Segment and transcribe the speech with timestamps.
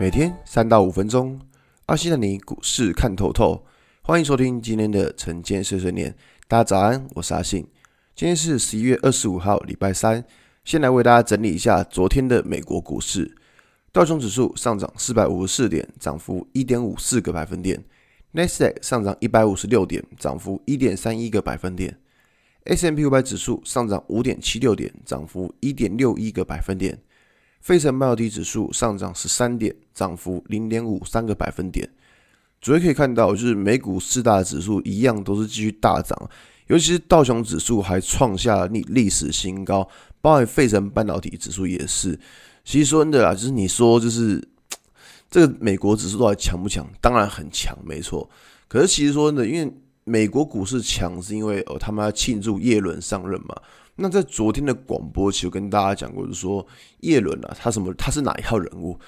[0.00, 1.40] 每天三到五分钟，
[1.86, 3.66] 阿信带你股市看透透。
[4.00, 6.14] 欢迎收听今天的晨间碎碎念。
[6.46, 7.66] 大家早安，我是阿信。
[8.14, 10.24] 今天是十一月二十五号，礼拜三。
[10.64, 13.36] 先来为大家整理一下昨天的美国股市。
[13.90, 17.84] 道琼指数上涨四百五十四点，涨幅一点五四个百分点。
[18.30, 21.98] 纳斯达克上涨一百五十六点，涨幅一点三一个百分点。
[22.66, 26.96] S M P 五百指数上涨五点七六点，涨幅一点六一个百分点。
[27.60, 31.88] 费城半导体指数上涨十三点，涨幅零点五三个百分点。
[32.60, 36.16] 主要可以看到，就是美股四大指数一样都是继续大涨，
[36.68, 39.88] 尤其是道琼指数还创下历历史新高，
[40.20, 42.18] 包含费城半导体指数也是。
[42.64, 44.46] 其实说真的啦，就是你说就是
[45.28, 46.86] 这个美国指数到底强不强？
[47.00, 48.28] 当然很强，没错。
[48.68, 49.72] 可是其实说真的，因为
[50.04, 53.54] 美国股市强是因为哦，他们要庆祝叶伦上任嘛。
[54.00, 56.64] 那在昨天的广播，其实跟大家讲过，就是说
[57.00, 57.92] 叶伦啊，他什么？
[57.94, 58.98] 他是哪一号人物？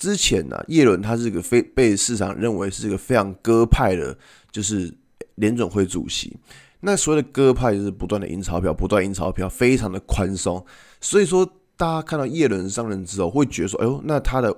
[0.00, 4.16] 之前呢、啊，叶伦他是一个非被市场认为是一个非常鸽派的，
[4.50, 4.92] 就是
[5.34, 6.34] 联准会主席。
[6.80, 10.64] 那所谓的鸽派就是不断的印钞票，不断印钞票，非常的宽松。
[11.02, 14.56] 所以说，大家看到叶伦上任之后，会觉得说，哎呦，那他的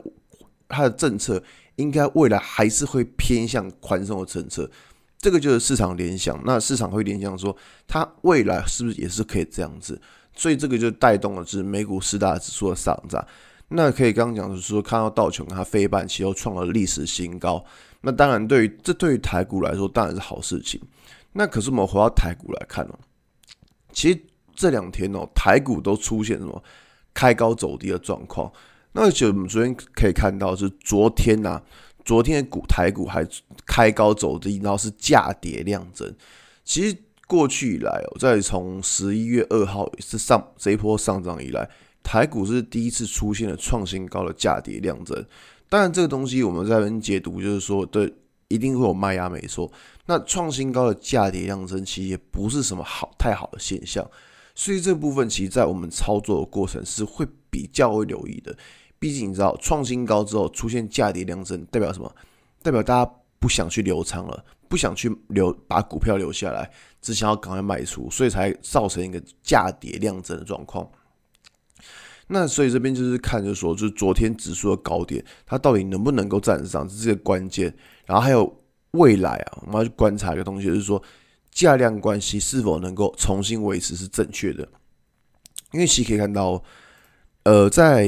[0.68, 1.42] 他的政策
[1.74, 4.70] 应该未来还是会偏向宽松的政策。
[5.18, 7.56] 这个就是市场联想，那市场会联想说，
[7.88, 10.00] 它未来是不是也是可以这样子？
[10.36, 13.26] 所以这个就带动了是美股四大指数的上涨。
[13.74, 17.64] 那可以刚刚讲的是说，看到道琼它费半其实又创了历史新高。
[18.00, 20.80] 那当然，对于这对于台股来说当然是好事情。
[21.32, 22.98] 那可是我们回到台股来看哦，
[23.92, 24.20] 其实
[24.54, 26.62] 这两天哦，台股都出现什么
[27.14, 28.52] 开高走低的状况。
[28.92, 31.62] 那就我们昨天可以看到是昨天呐、
[32.04, 33.26] 昨天的股台股还
[33.64, 36.14] 开高走低，然后是价跌量增。
[36.64, 36.94] 其实
[37.26, 41.70] 过去以来哦，在从十一月二号是上这一波上涨以来，
[42.02, 45.24] 台股是第一次出现了创新高的价跌量增。
[45.68, 48.12] 当然，这个东西我们在跟解读，就是说，对，
[48.48, 49.72] 一定会有卖压，没错。
[50.04, 54.06] 那创新高的价跌量增，其实也不是什么好太好的现象。
[54.54, 58.54] 所以这部分，其实在我们操作的过程是会比较会留意的。
[58.98, 62.14] 毕竟你知道，创新高之后出现价跌量增，代表什么？
[62.62, 66.70] 代表大家不想去留仓了，不想去留把股票留下来，
[67.00, 70.86] 只想要赶快卖出，所以才造成一个价跌量增的状况。
[72.28, 77.74] 那所以这边就是看着说，就是昨天指数的高点，它到底能不能够站上，这是个关键。
[78.06, 78.62] 然后还有
[78.92, 81.02] 未来啊，我们要去观察一个东西，就是说
[81.50, 84.66] 价量关系是否能够重新维持是正确的。
[85.72, 86.62] 因为其实可以看到。
[87.44, 88.06] 呃，在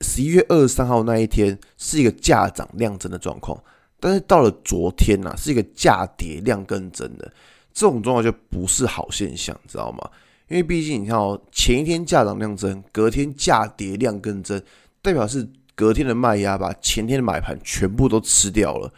[0.00, 3.56] 十一月二十三号那一天是一个价涨量增的状况，
[4.00, 7.32] 但是到了昨天呐、啊，是一个价跌量更增的
[7.72, 10.10] 这种状况就不是好现象，知道吗？
[10.48, 14.62] 因为毕竟你看哦，前一天价涨量增，隔天价跌量更增，
[15.00, 18.92] 代表是隔天的卖压把前天的买盘全部都吃掉了。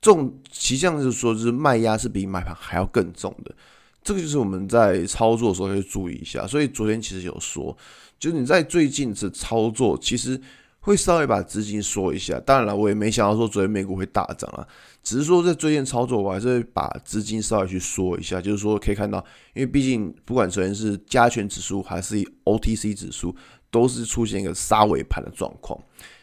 [0.00, 3.54] 这种实际上就是说，就是卖压是比买盘还要更重的。
[4.02, 6.46] 这个就是我们在操作的时候要注意一下。
[6.46, 7.76] 所以昨天其实有说。
[8.18, 10.40] 就是你在最近这操作，其实
[10.88, 12.40] 会稍微把资金缩一下。
[12.40, 14.66] 当然了，我也没想到说昨天美股会大涨啊，
[15.02, 18.40] 只是说在最近操作，我还是会把资金稍微去缩一下。
[18.40, 19.18] 就是说可以看到，
[19.54, 23.36] 因为毕竟不管首先是加权指数还是 OTC 指数，
[23.70, 25.78] 都是出现一个杀尾盘的状况。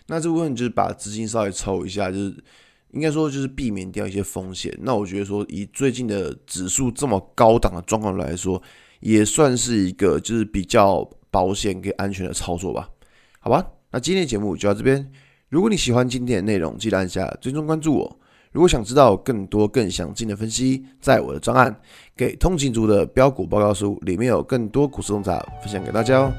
[0.07, 2.35] 那这部分就是把资金稍微抽一下，就是
[2.91, 4.75] 应该说就是避免掉一些风险。
[4.81, 8.61] 那我觉得说以最近的指数这么高档的状况来说，
[8.99, 11.07] 也算是一个就是比较。
[11.35, 12.89] 保险跟安全的操作吧，
[13.41, 13.61] 好吧，
[13.95, 15.09] 那今天的节目就到这边。
[15.47, 18.19] 如果你喜欢今天的内容，记得按下追踪关注我。
[18.51, 21.71] 如果想知道更多更详尽的分析，在我的专案
[22.13, 26.33] 《给通勤族的标股报告书》里面有更多股市洞察分享给大家哦。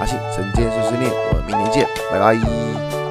[0.00, 3.01] 阿信晨间碎碎念，我们明天见，拜拜。